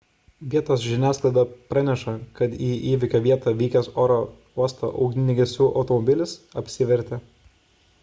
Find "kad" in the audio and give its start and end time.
2.41-2.57